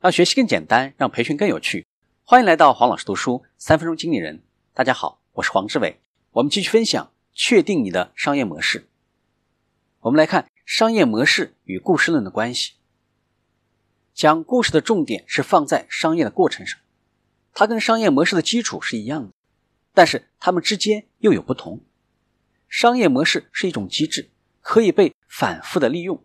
[0.00, 1.86] 让学习更简单，让培训更有趣。
[2.24, 4.42] 欢迎来到黄老师读书三分钟经理人。
[4.72, 6.00] 大家好，我是黄志伟。
[6.30, 8.88] 我们继续分享，确定你的商业模式。
[10.00, 12.76] 我们来看商业模式与故事论的关系。
[14.14, 16.80] 讲故事的重点是放在商业的过程上，
[17.52, 19.34] 它跟商业模式的基础是一样的，
[19.92, 21.84] 但是它们之间又有不同。
[22.70, 24.30] 商业模式是一种机制，
[24.62, 26.24] 可以被反复的利用，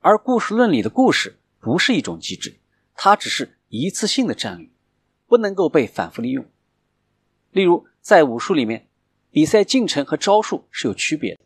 [0.00, 2.59] 而故事论里的故事不是一种机制。
[3.02, 4.68] 它只是一次性的战略，
[5.26, 6.44] 不能够被反复利用。
[7.50, 8.88] 例如，在武术里面，
[9.30, 11.40] 比赛进程和招数是有区别的。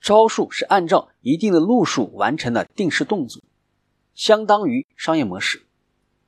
[0.00, 3.40] 招数是按照一定的路数完成的定式动作，
[4.12, 5.60] 相当于商业模式；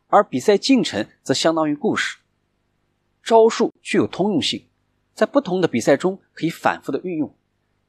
[0.06, 2.18] 而比赛进程则相当于故事。
[3.24, 4.68] 招数具有通用性，
[5.14, 7.34] 在不同的比赛中可以反复的运用，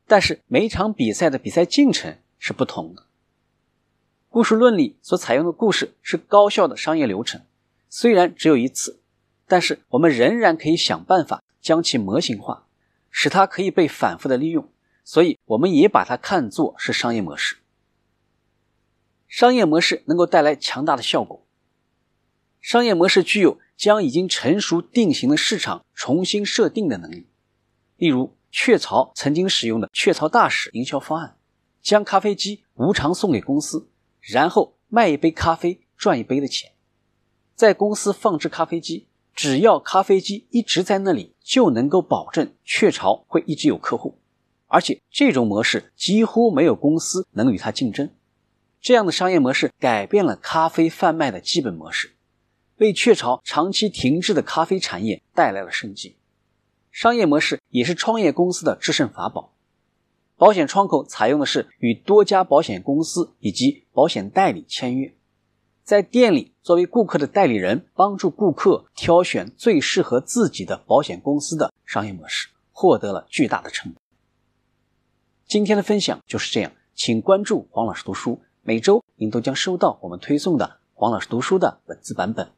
[0.08, 3.05] 但是每场比赛的比赛进程是不同的。
[4.32, 7.42] 故事论里所采用的故事是高效的商业流程，
[7.90, 9.02] 虽然只有一次，
[9.48, 12.68] 但是我们仍然可以想办法将其模型化，
[13.09, 14.70] 使它可以被反复的利用。
[15.03, 17.58] 所以，我们也把它看作是商业模式。
[19.28, 21.44] 商业模式能够带来强大的效果。
[22.62, 27.25] 商业模式具有将已经成熟定型的市场重新设定的能力。
[27.98, 31.36] 例如，雀巢曾经使用的“雀巢大使”营销方案，
[31.81, 33.88] 将咖啡机无偿送给公司。
[34.20, 36.72] 然后卖一杯咖啡赚一杯的钱，
[37.56, 44.17] 在公司放置咖啡机，只要咖啡机一直在那里，就能够保证雀巢会一直有客户，
[44.67, 48.09] 而且这种模式几乎没有公司能与它竞争。
[48.81, 52.16] 这样的商业模式改变了咖啡贩卖的基本模式，
[52.78, 56.16] 为雀巢长期停滞的咖啡产业带来了生机。
[56.92, 59.53] 商业模式也是创业公司的制胜法宝。
[60.38, 65.14] 保险窗口采用的是与多家保险公司以及保险代理签约，
[65.83, 74.01] 在店里作为顾客的代理人，帮助顾客挑选最适合自己的保险公司的商业模式，获得了巨大的成功。
[75.46, 82.53] 今天的分享就是这样，请关注黄老师读书，每周您都将收到我们推送的黄老师读书的文字版本。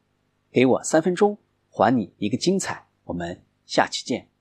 [0.52, 1.38] 给我三分钟，
[1.68, 2.86] 还你一个精彩。
[3.02, 4.31] 我们下期见。